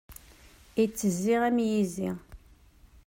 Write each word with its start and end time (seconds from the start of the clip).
Ittezzi 0.83 1.33
am 1.47 1.57
yizi. 1.67 2.09